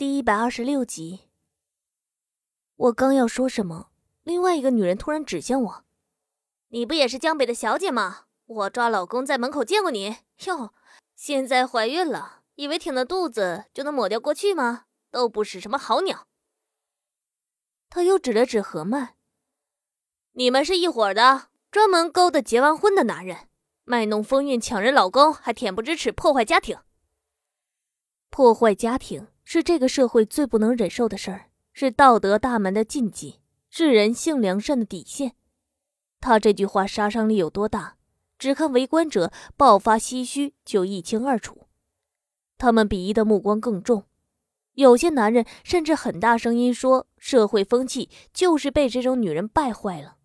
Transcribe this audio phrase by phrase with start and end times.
[0.00, 1.28] 第一百二十六集，
[2.74, 3.90] 我刚要说什么，
[4.22, 5.84] 另外一个女人突然指向我
[6.72, 8.24] ：“你不也是江北的小姐吗？
[8.46, 10.16] 我抓老公在门口见过你
[10.46, 10.72] 哟。
[11.14, 14.86] 现在怀孕了，以为挺着肚子就能抹掉过去吗？
[15.10, 16.26] 都不是什么好鸟。”
[17.90, 19.16] 他又指了指何曼
[20.32, 23.50] ：“你们是一伙的，专门勾搭结完婚的男人，
[23.84, 26.78] 卖弄风韵抢人老公，还恬不知耻破坏家庭。
[28.30, 35.34] 破坏家庭。”是这个社会最不能忍受的事儿，是道德大门的禁忌，是人性良善的底线。
[36.20, 37.96] 他这句话杀伤力有多大，
[38.38, 41.66] 只看围观者爆发唏嘘就一清二楚。
[42.58, 44.04] 他们鄙夷的目光更重，
[44.74, 50.18] 有些男人甚至很大声音说：“社会风气就是被这种女人败坏了。”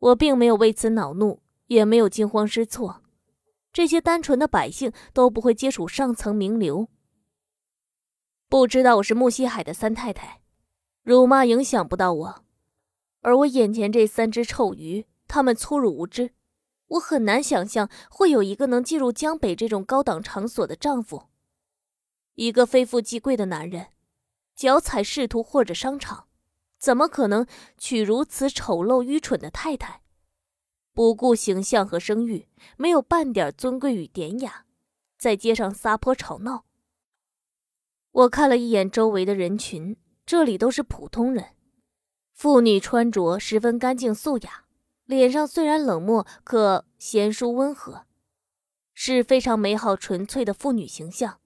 [0.00, 3.02] 我并没有为此恼怒，也没有惊慌失措。
[3.74, 6.88] 这些单纯的百姓都不会接触上层名流。
[8.48, 10.40] 不知道我是木西海的三太太，
[11.02, 12.44] 辱骂影响不到我，
[13.22, 16.32] 而我眼前这三只臭鱼，他们粗鲁无知，
[16.86, 21.28] 我很难想象会有一个能进入江北这种高档场所的丈夫，
[22.34, 23.88] 一个非富即贵的男人，
[24.54, 26.28] 脚踩仕途或者商场，
[26.78, 30.02] 怎么可能娶如此丑陋愚蠢的太太？
[30.92, 34.66] 不顾形象和声誉，没有半点尊贵与典雅，
[35.18, 36.66] 在街上撒泼吵闹。
[38.14, 41.46] 我看了一眼周围的人群，这里都是普通人，
[42.32, 44.66] 妇女穿着十分干净素雅，
[45.04, 48.06] 脸上虽然冷漠，可贤淑温和，
[48.92, 51.40] 是非常美好纯粹的妇女形象。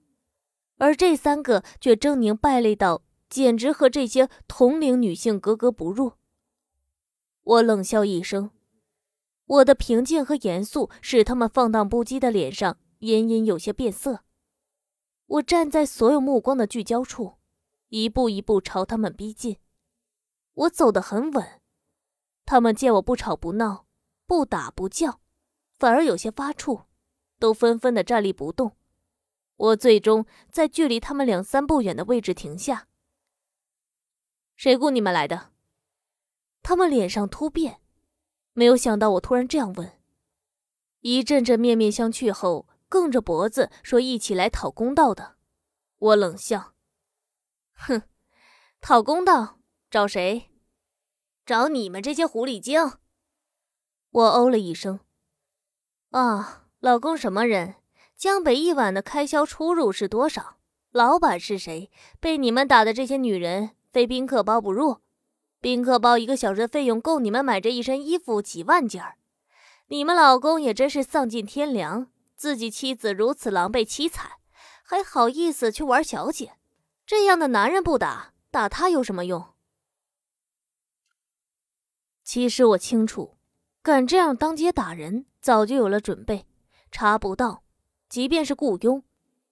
[0.77, 6.13] 而这三个却狰狞败类到，简直和这些同龄女性格格不入。
[7.41, 8.51] 我冷笑一声，
[9.47, 14.21] 我的平静和严肃使他们放荡不羁的脸上隐隐有些变色。
[15.29, 17.35] 我站在所有目光的聚焦处，
[17.89, 19.57] 一步一步朝他们逼近。
[20.53, 21.61] 我走得很稳，
[22.45, 23.85] 他们见我不吵不闹，
[24.25, 25.21] 不打不叫，
[25.77, 26.85] 反而有些发怵，
[27.37, 28.75] 都纷纷的站立不动。
[29.55, 32.87] 我最终在距离他们两三步远的位置停下。
[34.55, 35.51] 谁雇你们来的？
[36.63, 37.79] 他们脸上突变，
[38.53, 39.91] 没有想到我突然这样问。
[41.01, 42.67] 一阵阵面面相觑后。
[42.89, 45.35] 梗着脖子说：“一起来讨公道的。”
[45.99, 46.73] 我冷笑
[47.77, 48.01] ：“哼，
[48.81, 49.59] 讨公道？
[49.91, 50.49] 找谁？
[51.45, 52.93] 找你们这些狐狸精！”
[54.11, 54.99] 我哦了一声
[56.11, 57.75] ：“啊，老公什么人？
[58.15, 60.57] 江北一晚的开销出入是多少？
[60.91, 61.91] 老板是谁？
[62.19, 64.97] 被你们打的这些女人，非宾客包不入。
[65.61, 69.17] 宾客包一个小时的费用够你们买这一身衣服几万件儿。
[69.87, 72.07] 你们老公也真是丧尽天良。”
[72.39, 74.37] 自己妻子如此狼狈凄惨，
[74.81, 76.53] 还好意思去玩小姐？
[77.05, 79.55] 这样的男人不打，打他有什么用？
[82.23, 83.35] 其实我清楚，
[83.81, 86.47] 敢这样当街打人，早就有了准备。
[86.93, 87.65] 查不到，
[88.07, 89.03] 即便是雇佣，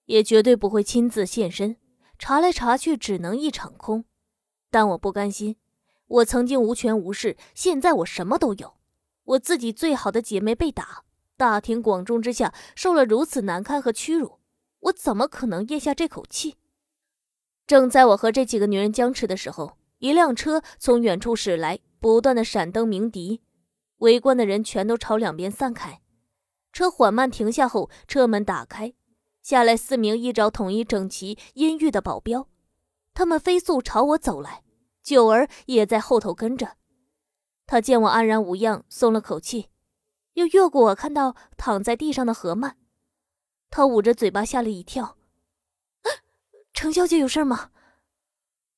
[0.05, 1.75] 也绝对不会亲自现身。
[2.17, 4.05] 查来查去，只能一场空。
[4.71, 5.57] 但我不甘心，
[6.07, 8.77] 我曾经无权无势，现在我什么都有。
[9.25, 11.03] 我自己最好的姐妹被打。
[11.37, 14.39] 大庭广众之下受了如此难堪和屈辱，
[14.79, 16.55] 我怎么可能咽下这口气？
[17.67, 23.41] 正在我和这几个女人僵持的时候，一辆车从远处驶来，不断的闪灯鸣笛，
[23.97, 26.01] 围观的人全都朝两边散开。
[26.73, 28.93] 车缓慢停下后，车门打开，
[29.41, 32.47] 下来四名衣着统一、整齐、阴郁的保镖，
[33.13, 34.63] 他们飞速朝我走来，
[35.03, 36.77] 九儿也在后头跟着。
[37.65, 39.67] 他见我安然无恙，松了口气。
[40.37, 42.75] 又越过我看到躺在地上的何曼，
[43.71, 45.17] 他捂着嘴巴吓了一跳。
[46.73, 47.71] 程小姐有事吗？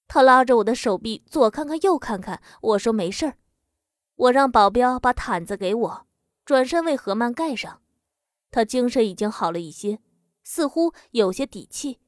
[0.08, 3.36] 他拉着我的手臂左看看右看看，我说没事儿。
[4.16, 6.08] 我让保镖把毯子给我，
[6.46, 7.82] 转身为何曼盖上。
[8.52, 10.00] 他精神已经好了一些，
[10.42, 12.00] 似乎有些底气，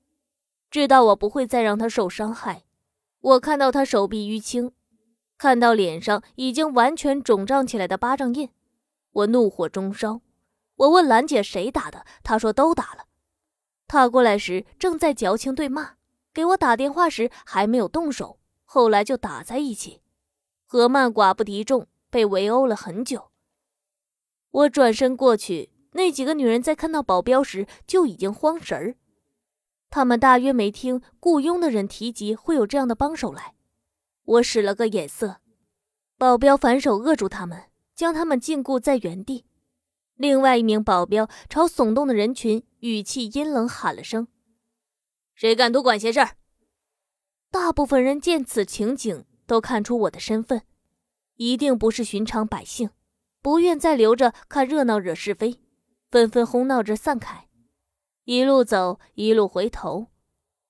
[0.69, 2.63] 知道我不会再让他受伤害。
[3.19, 4.71] 我看到他手臂淤青，
[5.37, 8.49] 看到脸上已经完全肿胀起来的巴掌印。
[9.11, 10.21] 我怒火中烧，
[10.75, 13.05] 我问兰姐谁打的，她说都打了。
[13.87, 15.95] 她过来时正在矫情对骂，
[16.33, 20.01] 给我打电话时还没有动手，后来就打在一起。
[20.65, 23.31] 何曼寡不敌众，被围殴了很久。
[24.51, 28.95] 我转身过去，那几个女人在看到保镖时就已经慌神儿，
[29.89, 33.55] 他们大约没听雇佣的人提及会有这样的帮手来。
[34.23, 35.41] 我使了个眼色，
[36.17, 37.70] 保镖反手扼住他们。
[38.01, 39.45] 将他们禁锢在原地。
[40.15, 44.27] 另外一名保镖朝耸动的人群语气阴冷喊了声
[45.35, 46.31] ：“谁敢多管闲事儿，
[47.51, 50.63] 大部分人见此情景，都看出我的身份，
[51.35, 52.89] 一定不是寻常百姓，
[53.39, 55.59] 不愿再留着看热闹惹是非，
[56.09, 57.49] 纷纷哄闹着散开，
[58.23, 60.07] 一路走一路回头，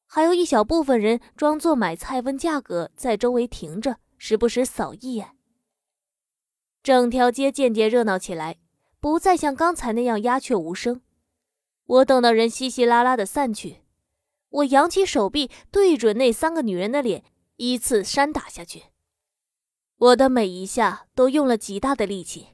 [0.06, 5.38] 还有一小部分人装作买菜问价格，在周围停着，时不时扫一眼。
[6.84, 8.58] 整条街渐渐热闹起来，
[9.00, 11.02] 不再像刚才那样鸦雀无声。
[11.86, 13.82] 我等到人稀稀拉拉的散去，
[14.50, 17.24] 我扬起手臂，对准那三个女人的脸，
[17.58, 18.86] 依次扇打下去。
[19.98, 22.48] 我的每一下都用了极大的力气，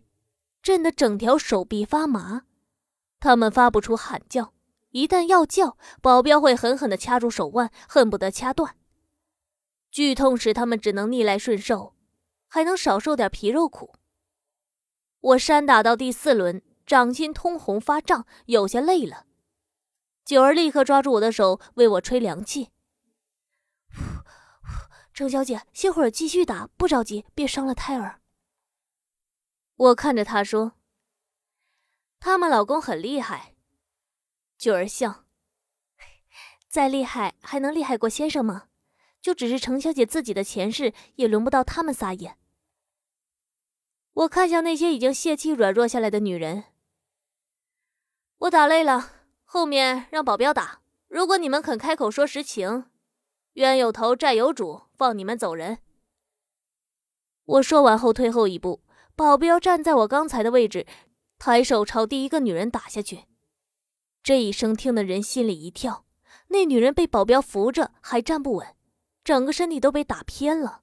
[0.62, 2.44] 震得整条手臂发麻。
[3.22, 4.54] 他们发不出喊叫，
[4.90, 8.76] 一旦要叫，保镖会狠狠地掐住手腕，恨不得掐断。
[9.90, 11.96] 剧痛使他们只能逆来顺受，
[12.50, 13.94] 还能少受点皮肉苦。
[15.28, 19.26] 我扇打到第四轮，掌心通红发胀，有些累了。
[20.24, 22.70] 九儿立刻抓住我的手，为我吹凉气。
[25.14, 28.22] 程小姐，歇会儿继续打，不着急，别伤了胎儿。
[29.76, 30.74] 我看着她说
[32.22, 33.56] ：“他们老公很厉害。”
[34.58, 35.26] 九儿笑
[36.70, 38.68] ：“再厉害，还能厉害过先生吗？
[39.22, 42.38] 就只是程小姐自己的前世，也轮不到他们撒野。”
[44.18, 46.64] 我看向那些已经泄气、软弱下来的女人，
[48.40, 49.12] 我打累了。
[49.44, 50.82] 后面让保镖打。
[51.08, 52.86] 如果你们肯开口说实情，
[53.54, 55.78] 冤有头债有主，放你们走人。
[57.46, 58.82] 我说完后退后一步，
[59.16, 60.88] 保镖站在我刚才的位置，
[61.38, 63.26] 抬手朝第一个女人打下去。
[64.24, 66.06] 这一声听得人心里一跳，
[66.48, 68.76] 那女人被保镖扶着还站不稳，
[69.24, 70.82] 整个身体都被打偏了。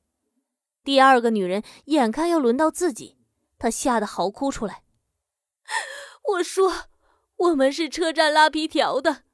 [0.84, 3.18] 第二个女人眼看要轮到自己，
[3.64, 4.82] 他吓得嚎哭出来。
[6.34, 6.84] 我说。
[7.36, 9.24] 我们是车站拉皮条的，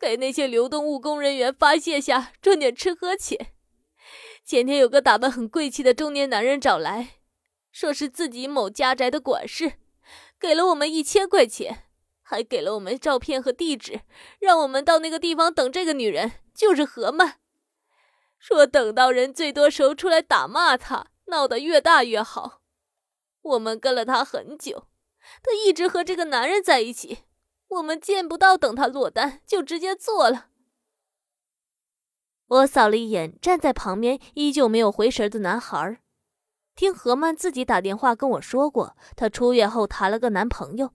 [0.00, 3.52] 给那些流动务工人员发泄下，赚点吃喝钱。
[4.44, 7.20] 前天有个打扮很贵气的中年男人找来，
[7.70, 9.74] 说是自己某家宅的管事，
[10.40, 11.84] 给了我们一千块钱，
[12.20, 14.00] 还给了我们照片和地址，
[14.40, 17.38] 让我们到那个地方等这个女人，就是何曼。
[18.40, 22.55] 说等到人最多时候出来打骂他，闹得越大越好。
[23.46, 24.88] 我们跟了他很久，
[25.42, 27.24] 他一直和这个男人在一起。
[27.68, 30.50] 我们见不到，等他落单就直接做了。
[32.46, 36.00] 我扫了一眼站在旁边依旧没有回神的男孩，
[36.76, 40.94] 听何曼自己打电话跟我说过，她出院后谈了个男朋友，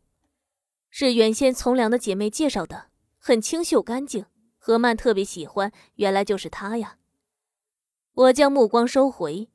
[0.90, 4.26] 是原先从良的姐妹介绍的，很清秀干净，
[4.58, 6.98] 何曼特别喜欢，原来就是他呀。
[8.14, 9.50] 我将目光收回，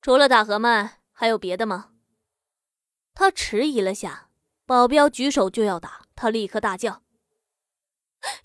[0.00, 1.90] 除了打何曼，还有别的吗？
[3.14, 4.28] 他迟疑了下。
[4.66, 7.04] 保镖举手就要打他，立刻大叫：“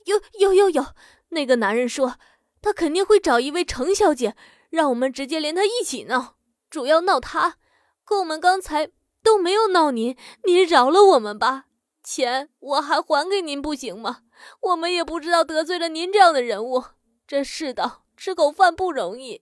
[0.06, 0.86] 有有有有！”
[1.30, 2.20] 那个男人说
[2.62, 4.36] ：“他肯定会找一位程小姐，
[4.70, 6.38] 让我们直接连他一起闹，
[6.70, 7.58] 主要闹他。
[8.04, 8.92] 可我们刚才
[9.24, 11.66] 都没有闹您，您饶了我们吧。
[12.04, 14.22] 钱我还还给您，不行吗？
[14.62, 16.84] 我们也不知道得罪了您这样的人物，
[17.26, 19.42] 这世道吃口饭不容易。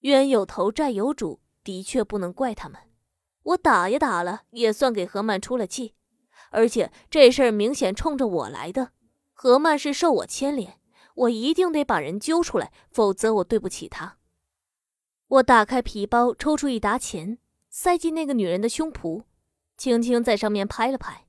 [0.00, 2.80] 冤有头债有主，的确不能怪他们。”
[3.44, 5.94] 我打也打了，也算给何曼出了气，
[6.50, 8.92] 而且这事儿明显冲着我来的，
[9.32, 10.78] 何曼是受我牵连，
[11.14, 14.18] 我一定得把人揪出来，否则我对不起她。
[15.28, 17.38] 我打开皮包，抽出一沓钱，
[17.70, 19.24] 塞进那个女人的胸脯，
[19.78, 21.26] 轻轻在上面拍了拍。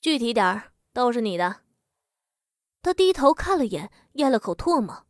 [0.00, 1.62] 具体点儿，都是你的。
[2.82, 5.05] 他低头看了眼，咽了口唾沫。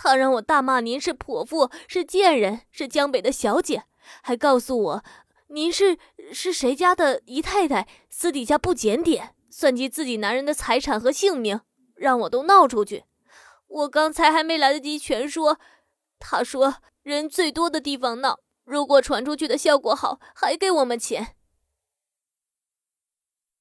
[0.00, 3.82] 他让我大骂您是泼妇，是贱人，是江北的小姐，
[4.22, 5.04] 还告诉我
[5.48, 5.98] 您是
[6.32, 11.60] 是谁家的姨太太，私底下不检点，算计自己男人的财产和性命，
[11.96, 13.04] 让我都闹出去。
[13.66, 15.58] 我刚才还没来得及全说，
[16.20, 21.34] 他说人最多的地方闹，如果传出去的效果好，还给我们钱。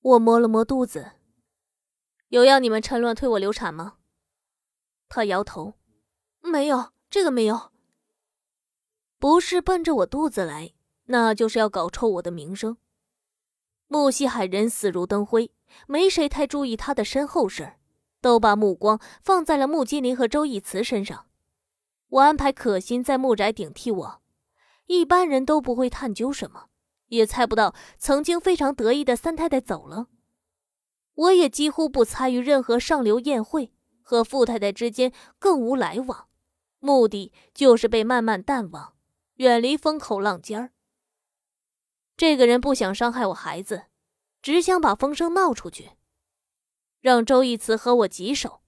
[0.02, 1.14] 我摸了摸肚子，
[2.28, 3.96] 有要你们趁乱推我流产吗？
[5.10, 5.74] 他摇头。
[6.48, 7.72] 没有这个没有，
[9.20, 10.74] 不是奔着我肚子来，
[11.06, 12.78] 那就是要搞臭我的名声。
[13.88, 15.52] 穆西海人死如灯灰，
[15.88, 17.80] 没谁太注意他的身后事儿，
[18.22, 21.28] 都把目光放在了穆金林和周义慈身上。
[22.10, 24.22] 我安排可心在木宅顶替我，
[24.86, 26.68] 一般人都不会探究什么，
[27.08, 30.08] 也猜不到曾经非常得意的三太太走了。
[31.16, 36.28] 我也几乎不参与任何上流宴会，和傅太太之间更无来往。
[36.80, 38.96] 目的就是被慢慢淡忘，
[39.36, 40.72] 远离风口浪尖儿。
[42.16, 43.86] 这个人不想伤害我孩子，
[44.42, 45.92] 只想把风声闹出去，
[47.00, 48.62] 让周义慈和我棘手，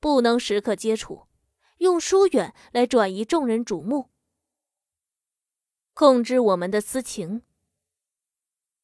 [0.00, 1.28] 不能时刻接触，
[1.78, 4.10] 用疏远来转移众人瞩目，
[5.94, 7.42] 控制我们的私情。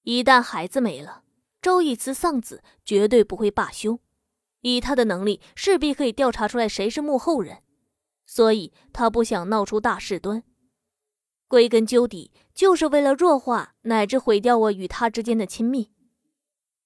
[0.03, 1.25] 一旦孩子没了，
[1.61, 3.99] 周义慈丧子绝对不会罢休。
[4.61, 7.64] 以他的能力，势必可以调查出来谁是幕后人，
[8.27, 10.43] 所以他不想闹出大事端。
[11.47, 15.93] 归根究底，就是为了弱化乃至毁掉我与他之间的亲密。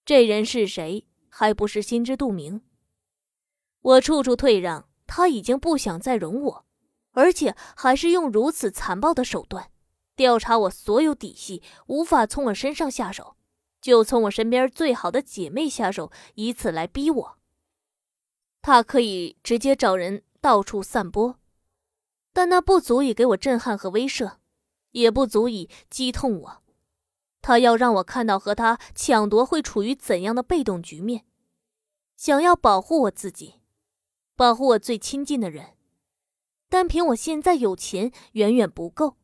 [0.04, 2.62] 这人是谁，还不是心知肚明。
[3.80, 6.66] 我处处退让，他已经不想再容我，
[7.12, 9.70] 而且还是用如此残暴的手段
[10.16, 13.36] 调查我所有底细，无法从我身上下手，
[13.80, 17.38] 就从我身边最好的姐妹下手，以此来逼我。
[18.60, 21.38] 他可以直接找人到处散播，
[22.32, 24.36] 但那不足以给我震撼和威慑，
[24.92, 26.62] 也不足以击痛我。
[27.40, 31.24] 他要让我看到和他抢夺会处于怎样的被动局面，
[32.16, 33.60] 想要保护我自己，
[34.36, 35.74] 保护我最亲近的人。
[36.68, 39.16] 单凭我现在有钱远远不够，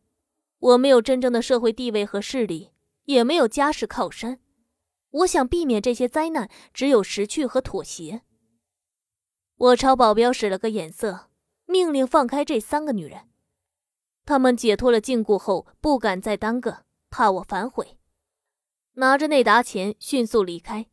[0.58, 2.70] 我没有真正的社会地位和势力，
[3.04, 4.40] 也没有家世靠山。
[5.10, 8.22] 我想避免这些灾难，只有识趣和妥协。
[9.64, 11.30] 我朝保镖使了个眼色，
[11.64, 13.30] 命令放开这三个女人。
[14.26, 17.96] 他们解脱了禁锢后，不敢再耽搁，怕我反悔，
[18.94, 20.88] 拿着那沓钱迅速离开。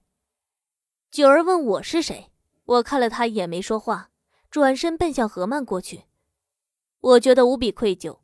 [1.10, 2.32] 九儿问我是谁，
[2.64, 4.10] 我看了他一眼，没说话，
[4.50, 6.04] 转身奔向何曼过去。
[7.02, 8.20] 我觉得无比愧疚，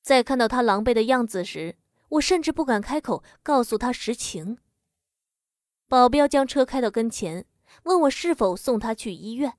[0.00, 1.76] 在看到他狼狈的样子时，
[2.10, 4.58] 我甚至不敢开口告诉他实情。
[5.88, 7.46] 保镖将车开到跟前。
[7.82, 9.58] 问我是否送他去医院，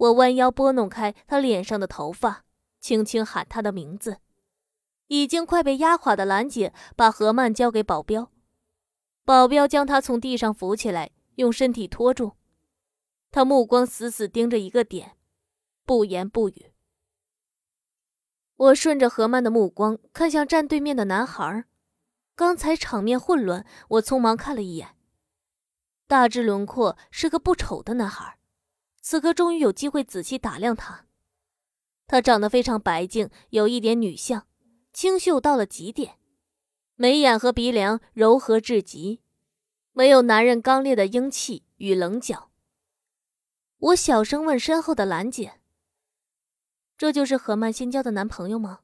[0.00, 2.44] 我弯腰拨弄开他脸上的头发，
[2.80, 4.16] 轻轻喊他的名字。
[5.08, 8.30] 已经快被压垮的兰姐把何曼交给保镖，
[9.26, 12.32] 保镖将他从地上扶起来，用身体托住。
[13.30, 15.18] 他目光死死盯着一个点，
[15.84, 16.72] 不言不语。
[18.56, 21.64] 我顺着何曼的目光看向站对面的男孩，
[22.34, 24.96] 刚才场面混乱，我匆忙看了一眼。
[26.06, 28.38] 大致轮廓是个不丑的男孩，
[29.10, 31.04] 此刻终于有机会仔细打量他。
[32.06, 34.46] 他长得非常白净，有一点女相，
[34.92, 36.16] 清秀到了极点，
[36.94, 39.20] 眉眼和鼻梁柔和至极，
[39.90, 42.52] 没有男人刚烈的英气与棱角。
[43.78, 45.60] 我小声问身后的兰姐
[46.96, 48.82] ：“这就是何曼新交的男朋友吗？”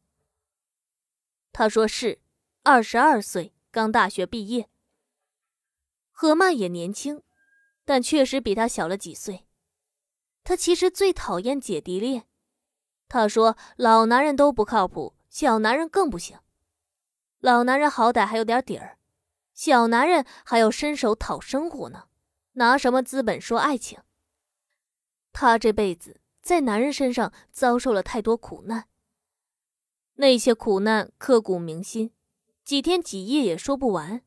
[1.54, 2.18] 她说是，
[2.64, 4.68] 二十二岁，刚大学毕业。
[6.10, 7.22] 何曼也年轻，
[7.84, 9.45] 但确实比他小了几岁。
[10.46, 12.28] 他其实最讨厌姐弟恋。
[13.08, 16.38] 他说：“老男人都不靠谱，小男人更不行。
[17.40, 18.96] 老男人好歹还有点底儿，
[19.54, 22.04] 小男人还要伸手讨生活呢，
[22.52, 23.98] 拿什么资本说爱情？”
[25.34, 28.86] 他这辈子在男人身上遭受了太多苦难，
[30.14, 32.12] 那些苦难刻骨铭心，
[32.64, 34.22] 几天几夜也说不完。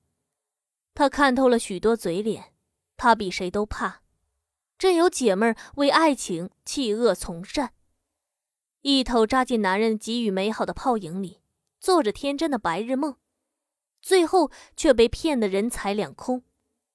[0.93, 2.53] 他看透了许多嘴脸，
[2.97, 4.01] 他比谁都怕。
[4.79, 7.73] 真有姐妹儿为爱情弃恶从善，
[8.79, 11.41] 一头扎进男人给予美好的泡影里，
[11.81, 13.17] 做着天真的白日梦，
[14.01, 16.43] 最后却被骗得人财两空，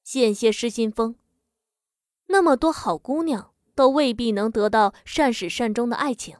[0.02, 1.16] 险些失心疯。
[2.28, 6.38] 那么多好姑娘都未必能得到善始善终的爱情，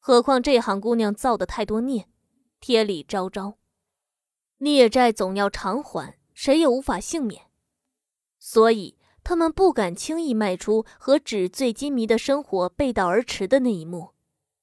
[0.00, 2.08] 何况这行姑娘造的太多孽，
[2.58, 3.56] 天理昭昭，
[4.58, 6.18] 孽债总要偿还。
[6.34, 7.42] 谁也无法幸免，
[8.38, 14.10] 所以他们不敢轻易迈出和纸醉金迷的生活背道而驰的那一幕，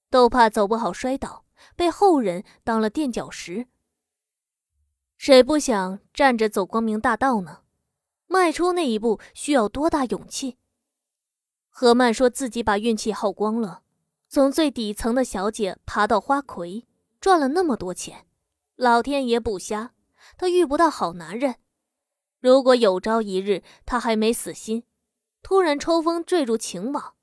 [0.10, 3.68] 都怕走不好摔倒，被后人当了垫脚石。
[5.18, 7.62] 谁不想站着走光明大道呢？
[8.28, 10.58] 迈出那一步需要多大勇气？
[11.70, 13.84] 何曼说自己把运气耗光了，
[14.28, 16.86] 从最底层的小姐爬到花魁，
[17.20, 18.28] 赚了那么多钱，
[18.76, 19.94] 老天爷不瞎，
[20.38, 21.56] 她遇不到好男人。
[22.40, 24.84] 如果有朝一日他还没死心，
[25.42, 27.16] 突然抽风坠入情网，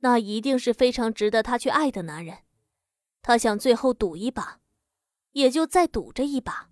[0.00, 2.38] 那一定是非常值得他去爱的男人。
[3.22, 4.60] 他想最后赌一把，
[5.32, 6.70] 也就再赌这一把。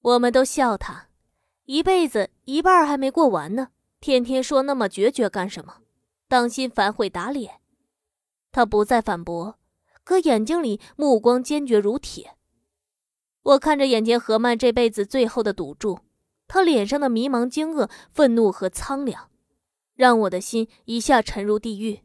[0.00, 1.08] 我们都笑他，
[1.64, 3.68] 一辈子一半还没过完呢，
[4.00, 5.82] 天天说那么决绝干什么？
[6.26, 7.60] 当心反悔打脸。
[8.50, 9.58] 他不再反驳，
[10.02, 12.36] 可眼睛里目光坚决如铁。
[13.42, 16.00] 我看着眼前何曼这辈子最后的赌注。
[16.52, 19.30] 他脸上的迷茫、惊愕、愤怒和苍凉，
[19.94, 22.02] 让我的心一下沉入地狱。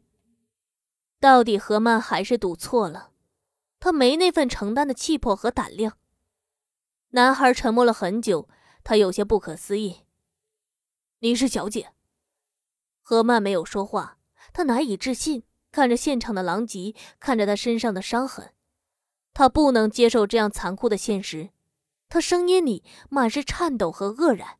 [1.20, 3.10] 到底何曼还是赌错了，
[3.78, 5.98] 他没那份承担的气魄和胆量。
[7.10, 8.48] 男孩沉默了很久，
[8.82, 10.06] 他有些不可思议
[11.20, 11.92] ：“你是小姐？”
[13.04, 14.16] 何曼没有说话，
[14.54, 18.54] 他难以置信，看着现场的狼藉，看着他身上的伤痕，
[19.34, 21.50] 他不能接受这样残酷的现实。
[22.08, 24.58] 他声音里满是颤抖和愕然。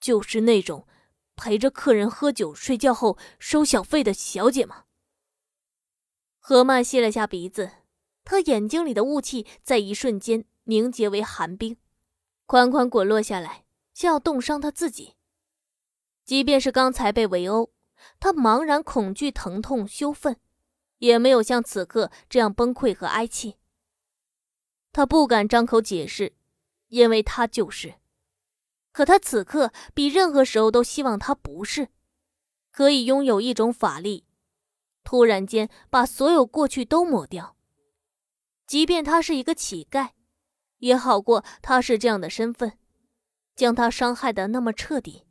[0.00, 0.86] 就是那种
[1.34, 4.84] 陪着客人喝酒、睡觉后收小费的小姐吗？
[6.38, 7.72] 何曼吸了下鼻子，
[8.24, 11.76] 他眼睛里的雾气在一瞬间凝结为寒冰，
[12.46, 15.14] 款款滚落下来，像要冻伤他自己。
[16.24, 17.72] 即便是刚才被围殴，
[18.20, 20.38] 他茫然、恐惧、疼痛、羞愤，
[20.98, 23.56] 也没有像此刻这样崩溃和哀泣。
[24.96, 26.32] 他不敢张口解释，
[26.88, 27.96] 因为他就是。
[28.92, 31.90] 可他此刻比任何时候都希望他不是，
[32.70, 34.24] 可以拥有一种法力，
[35.04, 37.58] 突然间把所有过去都抹掉。
[38.66, 40.12] 即便他是一个乞丐，
[40.78, 42.78] 也好过他是这样的身份，
[43.54, 45.26] 将他伤害的那么彻底。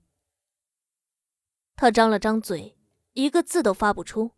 [1.76, 2.78] 他张了张嘴，
[3.14, 4.30] 一个字都发不出。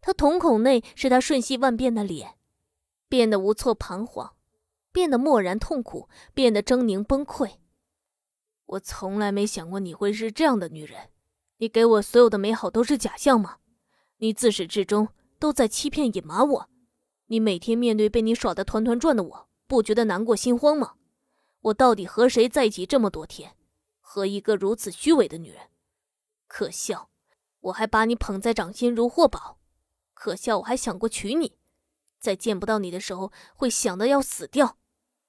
[0.00, 2.38] 他瞳孔内是他瞬息万变的脸，
[3.06, 4.34] 变得无措彷徨。
[4.96, 7.56] 变得漠然痛苦，变得狰狞崩溃。
[8.64, 11.10] 我从来没想过你会是这样的女人。
[11.58, 13.58] 你给我所有的美好都是假象吗？
[14.16, 16.70] 你自始至终都在欺骗隐瞒我。
[17.26, 20.94] 你每天面对被你耍得团团转的我，不觉得难过心慌吗？
[21.60, 23.54] 我到底和谁在一起这么多天？
[24.00, 25.64] 和一个如此虚伪的女人。
[26.46, 27.10] 可笑！
[27.60, 29.58] 我还把你捧在掌心如获宝。
[30.14, 30.60] 可笑！
[30.60, 31.58] 我还想过娶你，
[32.18, 34.78] 在见不到你的时候会想的要死掉。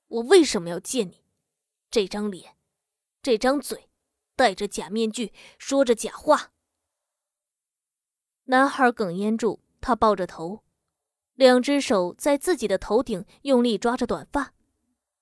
[0.08, 1.24] 我为什么要见你？
[1.90, 2.56] 这张脸，
[3.22, 3.90] 这张嘴，
[4.36, 6.54] 戴着假面具，说着假话。
[8.46, 10.64] 男孩哽咽住，他抱着头，
[11.34, 14.54] 两只手在自己的头顶用力抓着短发。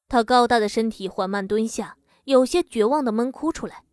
[0.08, 3.86] 他高大的身体缓慢蹲下，有些绝望的闷哭出来。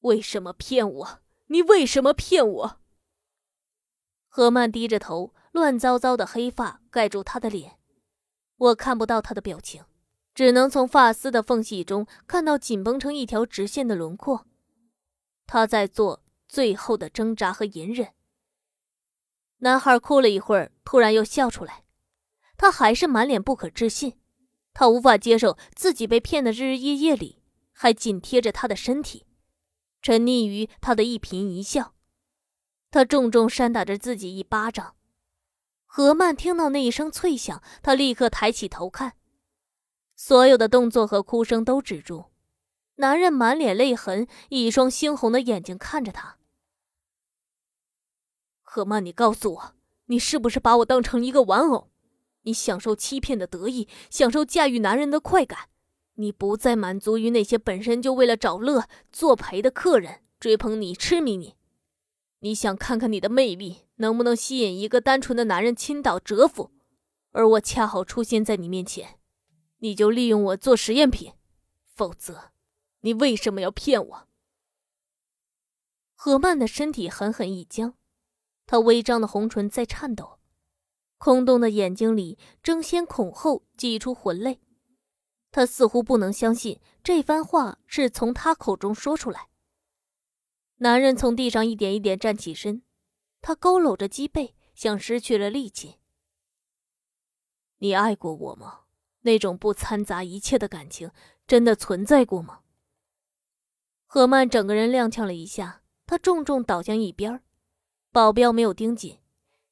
[0.00, 1.20] 为什么骗我？
[1.46, 2.80] 你为什么骗我？
[4.28, 7.78] 何曼低着头，乱糟糟的黑发盖住他的脸。
[8.64, 9.84] 我看不到他的表情，
[10.34, 14.46] 只能从发丝的缝隙中看到紧绷成一条直线的轮廓。
[15.46, 18.14] 他在做最后的挣扎和隐忍。
[19.58, 21.84] 男孩哭了一会儿，突然又笑出来。
[22.56, 24.16] 他还是满脸不可置信，
[24.72, 29.26] 他无法接受自己被骗的日日夜夜里还紧贴着他的身体，
[30.00, 31.94] 沉溺于他的一颦一笑。
[32.90, 34.94] 他重重扇打着自己一巴掌。
[35.96, 39.12] 何曼听到那一声脆响，他立刻抬起头看，
[40.16, 42.24] 所有的动作和哭声都止住。
[42.96, 46.36] 男人满脸泪痕，一双猩红的眼睛看着他。
[48.60, 49.74] 何曼，你告诉我，
[50.06, 51.92] 你是不是把我当成一个玩偶？
[52.42, 55.68] 你享受欺骗的得意，享受驾驭男人的快感，
[56.14, 61.54] 你不再满足于那些本身就为了找乐作陪的客人追捧你、痴迷你。
[62.40, 66.72] 你想看看你的魅力能不能吸引一个单纯的男人倾倒折服，
[67.32, 69.18] 而我恰好出现在你面前，
[69.78, 71.32] 你就利用我做实验品，
[71.84, 72.52] 否则，
[73.00, 74.28] 你为什么要骗我？
[76.14, 77.94] 何曼的身体狠狠一僵，
[78.66, 80.38] 她微张的红唇在颤抖，
[81.18, 84.60] 空洞的眼睛里争先恐后挤出魂泪，
[85.50, 89.50] 她似乎不能相信这番话是从他口中说出来。
[90.78, 92.82] 男人从地上一点一点站起身，
[93.46, 95.98] 他佝偻着脊背，像失去了力气。
[97.76, 98.84] 你爱过我吗？
[99.20, 101.10] 那种不掺杂一切的感情，
[101.46, 102.60] 真的存在过吗？
[104.06, 107.42] 何曼整个人踉跄了一下，他重重倒向一边。
[108.10, 109.20] 保镖没有盯紧，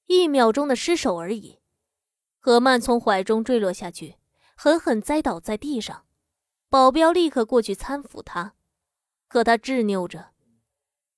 [0.05, 1.61] 一秒钟的失手而已。
[2.41, 4.19] 何曼从怀中坠落下去，
[4.55, 6.05] 狠狠栽倒在地上。
[6.69, 8.55] 保镖立刻过去搀扶他，
[9.29, 10.35] 可他执拗着。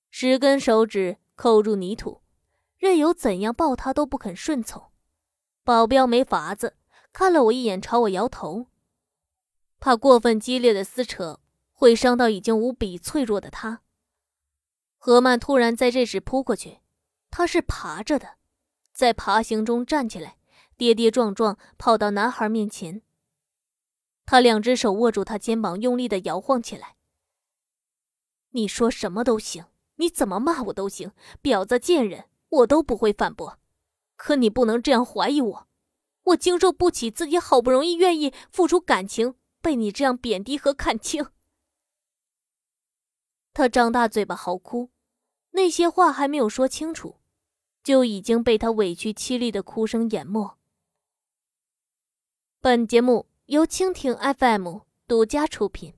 [0.09, 2.21] 十根手指扣入泥土，
[2.85, 4.91] 任由怎样抱他都不肯顺从。
[5.63, 6.77] 保镖没法子，
[7.11, 8.67] 看了我一眼，朝我摇头，
[9.79, 11.39] 怕过分激烈的撕扯
[11.73, 13.81] 会伤到已经无比脆弱的他。
[14.99, 16.81] 何曼突然在这时扑过去，
[17.31, 18.35] 他是爬着的，
[18.93, 20.37] 在爬行中站起来，
[20.77, 23.01] 跌跌撞撞跑到男孩面前。
[24.27, 26.95] 他两只手握住他肩膀，用力的摇晃起来。
[28.51, 29.65] 你说什么都行。
[29.97, 33.59] 你怎么骂我都行，婊子贱人，我都不会反驳。
[34.15, 35.67] 可你不能这样怀疑我，
[36.23, 41.25] 我经受不起自己好不容易愿意付出感情，被你这样贬低和看轻。
[43.53, 44.89] 他张大嘴巴嚎哭，
[45.51, 47.17] 那些话还没有说清楚，
[47.83, 50.57] 就已经被他委屈凄厉的哭声淹没。
[52.61, 55.93] 本节目由蜻蜓 FM 独家出品。